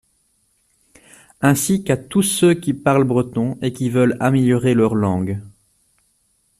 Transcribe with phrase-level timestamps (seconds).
[1.41, 5.39] Ainsi qu’à tous ceux qui parlent breton et qui veulent améliorer leur langue.